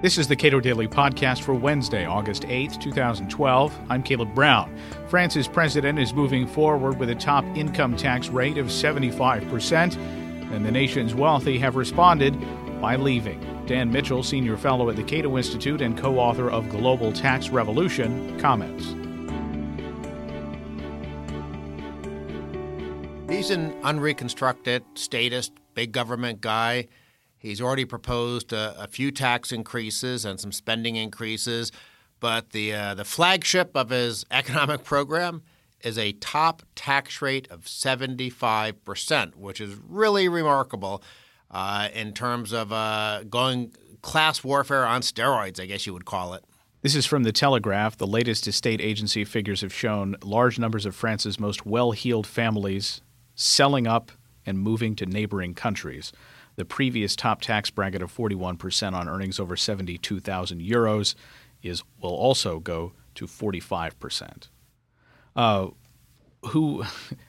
[0.00, 3.76] This is the Cato Daily Podcast for Wednesday, August 8th, 2012.
[3.88, 4.72] I'm Caleb Brown.
[5.08, 9.96] France's president is moving forward with a top income tax rate of 75%,
[10.52, 12.32] and the nation's wealthy have responded
[12.80, 13.40] by leaving.
[13.66, 18.38] Dan Mitchell, senior fellow at the Cato Institute and co author of Global Tax Revolution,
[18.38, 18.84] comments.
[23.28, 26.86] He's an unreconstructed, statist, big government guy.
[27.38, 31.72] He's already proposed a, a few tax increases and some spending increases,
[32.20, 35.42] but the uh, the flagship of his economic program
[35.82, 41.02] is a top tax rate of 75%, which is really remarkable
[41.50, 46.34] uh, in terms of uh, going class warfare on steroids, I guess you would call
[46.34, 46.44] it.
[46.82, 47.96] This is from The Telegraph.
[47.96, 53.00] The latest estate agency figures have shown large numbers of France's most well heeled families
[53.34, 54.12] selling up
[54.46, 56.12] and moving to neighboring countries.
[56.58, 61.14] The previous top tax bracket of 41% on earnings over 72,000 euros
[61.62, 64.48] is will also go to 45%.
[65.36, 65.68] Uh,
[66.46, 66.82] who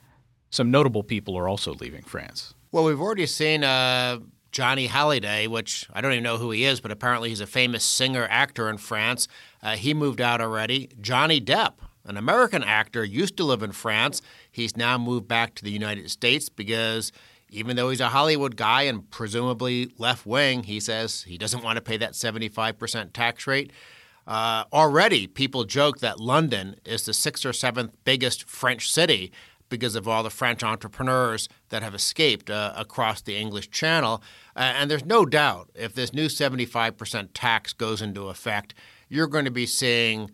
[0.50, 2.54] some notable people are also leaving France.
[2.70, 4.20] Well, we've already seen uh,
[4.52, 7.82] Johnny Hallyday, which I don't even know who he is, but apparently he's a famous
[7.82, 9.26] singer actor in France.
[9.60, 10.90] Uh, he moved out already.
[11.00, 11.72] Johnny Depp,
[12.04, 14.22] an American actor, used to live in France.
[14.52, 17.10] He's now moved back to the United States because
[17.50, 21.76] even though he's a Hollywood guy and presumably left wing, he says he doesn't want
[21.76, 23.72] to pay that 75% tax rate.
[24.26, 29.32] Uh, already, people joke that London is the sixth or seventh biggest French city
[29.68, 34.22] because of all the French entrepreneurs that have escaped uh, across the English Channel.
[34.54, 38.74] Uh, and there's no doubt if this new 75% tax goes into effect,
[39.08, 40.30] you're going to be seeing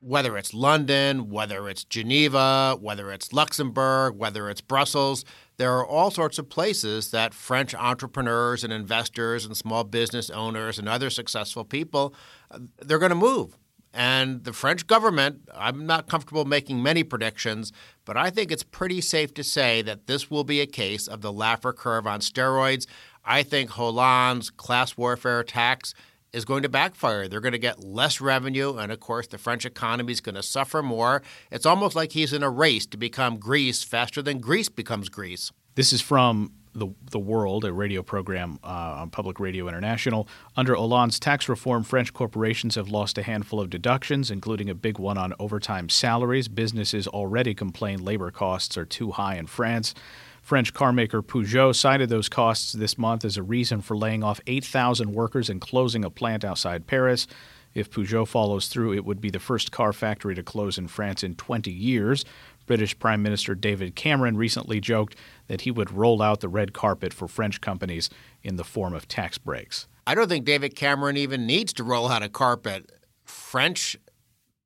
[0.00, 5.24] whether it's London, whether it's Geneva, whether it's Luxembourg, whether it's Brussels,
[5.62, 10.76] there are all sorts of places that French entrepreneurs and investors and small business owners
[10.76, 12.16] and other successful people
[12.50, 13.56] uh, they're going to move.
[13.94, 17.72] And the French government, I'm not comfortable making many predictions,
[18.04, 21.20] but I think it's pretty safe to say that this will be a case of
[21.20, 22.88] the Laffer curve on steroids.
[23.24, 25.94] I think Hollande's class warfare tax
[26.32, 27.28] is going to backfire.
[27.28, 30.42] They're going to get less revenue, and of course, the French economy is going to
[30.42, 31.22] suffer more.
[31.50, 35.52] It's almost like he's in a race to become Greece faster than Greece becomes Greece.
[35.74, 40.26] This is from the, the World, a radio program uh, on Public Radio International.
[40.56, 44.98] Under Hollande's tax reform, French corporations have lost a handful of deductions, including a big
[44.98, 46.48] one on overtime salaries.
[46.48, 49.94] Businesses already complain labor costs are too high in France.
[50.42, 55.12] French carmaker Peugeot cited those costs this month as a reason for laying off 8,000
[55.12, 57.28] workers and closing a plant outside Paris.
[57.74, 61.22] If Peugeot follows through, it would be the first car factory to close in France
[61.22, 62.24] in 20 years.
[62.66, 65.16] British Prime Minister David Cameron recently joked
[65.46, 68.10] that he would roll out the red carpet for French companies
[68.42, 69.86] in the form of tax breaks.
[70.06, 72.90] I don't think David Cameron even needs to roll out a carpet.
[73.24, 73.96] French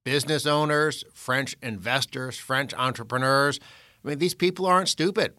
[0.05, 3.61] business owners, French investors, French entrepreneurs,
[4.05, 5.35] I mean, these people aren't stupid.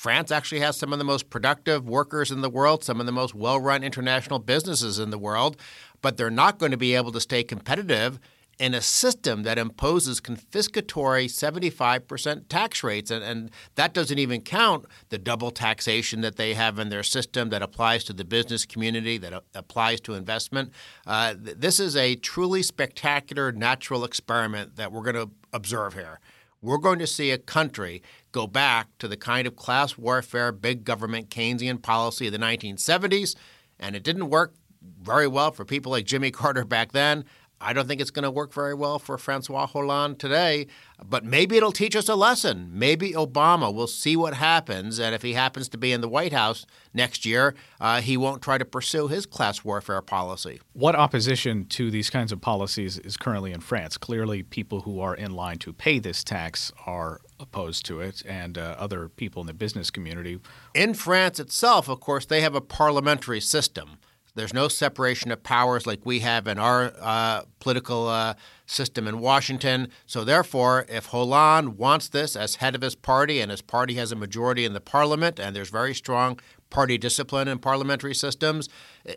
[0.00, 3.12] France actually has some of the most productive workers in the world, some of the
[3.12, 5.58] most well run international businesses in the world,
[6.00, 8.18] but they're not going to be able to stay competitive
[8.58, 13.10] in a system that imposes confiscatory 75% tax rates.
[13.10, 17.50] And, and, that doesn't even count the double taxation that they have in their system
[17.50, 20.72] that applies to the business community, that applies to investment.
[21.06, 26.20] Uh, this is a truly spectacular natural experiment that we're going to observe here
[26.62, 28.02] we're going to see a country
[28.32, 33.34] go back to the kind of class warfare, big government Keynesian policy of the 1970s.
[33.78, 34.54] And it didn't work
[35.02, 37.24] very well for people like Jimmy Carter back then.
[37.62, 40.66] I don't think it's going to work very well for Francois Hollande today,
[41.04, 42.70] but maybe it'll teach us a lesson.
[42.72, 46.32] Maybe Obama will see what happens, and if he happens to be in the White
[46.32, 46.64] House
[46.94, 50.58] next year, uh, he won't try to pursue his class warfare policy.
[50.72, 53.98] What opposition to these kinds of policies is currently in France?
[53.98, 58.58] Clearly, people who are in line to pay this tax are opposed to it, and
[58.58, 60.38] uh, other people in the business community.
[60.74, 63.98] In France itself, of course, they have a parliamentary system.
[64.34, 68.34] There's no separation of powers like we have in our uh, political uh,
[68.66, 69.88] system in Washington.
[70.06, 74.12] So, therefore, if Hollande wants this as head of his party and his party has
[74.12, 76.38] a majority in the parliament and there's very strong
[76.70, 78.68] party discipline in parliamentary systems,
[79.04, 79.16] eh,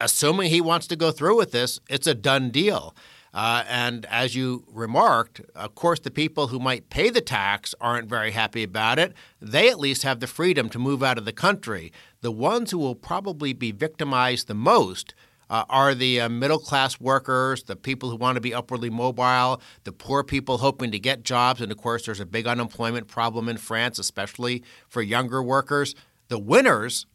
[0.00, 2.94] assuming he wants to go through with this, it's a done deal.
[3.34, 8.08] Uh, and as you remarked, of course, the people who might pay the tax aren't
[8.08, 9.14] very happy about it.
[9.40, 11.92] They at least have the freedom to move out of the country.
[12.20, 15.14] The ones who will probably be victimized the most
[15.48, 19.60] uh, are the uh, middle class workers, the people who want to be upwardly mobile,
[19.84, 21.60] the poor people hoping to get jobs.
[21.60, 25.94] And of course, there's a big unemployment problem in France, especially for younger workers.
[26.28, 27.06] The winners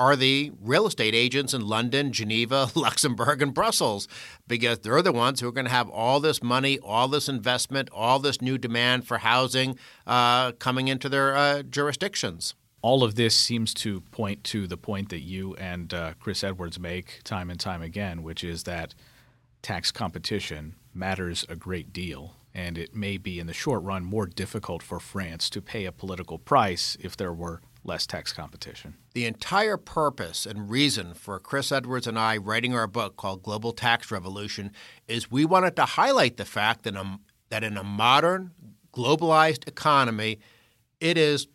[0.00, 4.08] are the real estate agents in London, Geneva, Luxembourg, and Brussels,
[4.48, 7.90] because they're the ones who are going to have all this money, all this investment,
[7.92, 12.54] all this new demand for housing uh, coming into their uh, jurisdictions.
[12.80, 16.80] All of this seems to point to the point that you and uh, Chris Edwards
[16.80, 18.94] make time and time again, which is that
[19.60, 24.26] tax competition matters a great deal and it may be in the short run more
[24.26, 28.94] difficult for France to pay a political price if there were less tax competition.
[29.14, 33.72] The entire purpose and reason for Chris Edwards and I writing our book called Global
[33.72, 34.72] Tax Revolution
[35.08, 37.18] is we wanted to highlight the fact that, a,
[37.48, 38.52] that in a modern,
[38.92, 40.38] globalized economy,
[41.00, 41.48] it is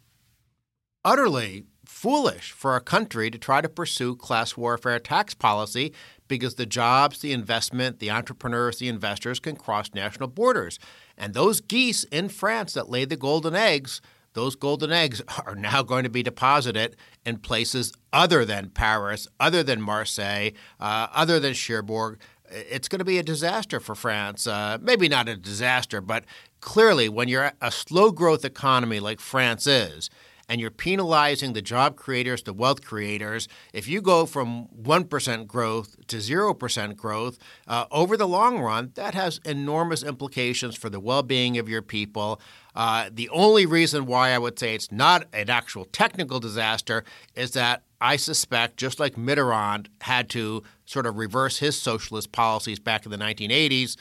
[1.03, 5.93] utterly foolish for a country to try to pursue class warfare tax policy
[6.27, 10.79] because the jobs, the investment, the entrepreneurs, the investors can cross national borders.
[11.17, 14.01] And those geese in France that lay the golden eggs,
[14.35, 16.95] those golden eggs are now going to be deposited
[17.25, 22.19] in places other than Paris, other than Marseille, uh, other than Cherbourg.
[22.47, 24.45] It's going to be a disaster for France.
[24.45, 26.25] Uh, maybe not a disaster, but
[26.61, 30.11] clearly, when you're a slow growth economy like France is,
[30.47, 35.95] and you're penalizing the job creators, the wealth creators, if you go from 1% growth
[36.07, 37.37] to 0% growth,
[37.67, 41.81] uh, over the long run, that has enormous implications for the well being of your
[41.81, 42.39] people.
[42.75, 47.03] Uh, the only reason why I would say it's not an actual technical disaster
[47.35, 52.79] is that I suspect, just like Mitterrand had to sort of reverse his socialist policies
[52.79, 53.95] back in the 1980s,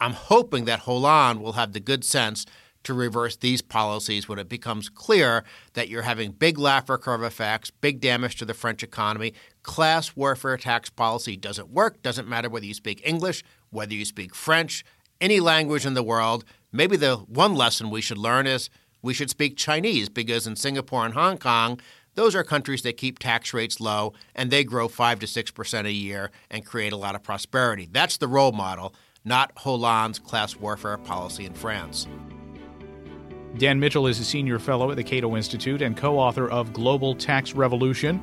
[0.00, 2.46] I'm hoping that Hollande will have the good sense
[2.84, 5.44] to reverse these policies when it becomes clear
[5.74, 9.34] that you're having big Laffer curve effects, big damage to the French economy.
[9.62, 14.34] Class warfare tax policy doesn't work, doesn't matter whether you speak English, whether you speak
[14.34, 14.84] French,
[15.20, 16.44] any language in the world.
[16.72, 18.70] Maybe the one lesson we should learn is
[19.02, 21.80] we should speak Chinese because in Singapore and Hong Kong,
[22.14, 25.92] those are countries that keep tax rates low and they grow 5 to 6% a
[25.92, 27.88] year and create a lot of prosperity.
[27.90, 28.94] That's the role model,
[29.24, 32.08] not Hollande's class warfare policy in France.
[33.58, 37.16] Dan Mitchell is a senior fellow at the Cato Institute and co author of Global
[37.16, 38.20] Tax Revolution.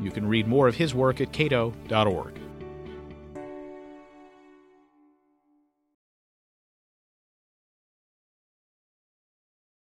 [0.00, 2.47] You can read more of his work at cato.org.